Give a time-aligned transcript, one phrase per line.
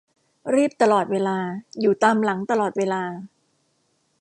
[0.55, 1.37] รีบตลอดเวลา
[1.81, 3.03] อยู่ตามหลังตลอดเวลา